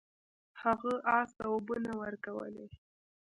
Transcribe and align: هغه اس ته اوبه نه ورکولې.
هغه 0.61 0.93
اس 1.17 1.29
ته 1.37 1.43
اوبه 1.51 1.75
نه 1.85 1.93
ورکولې. 2.01 2.67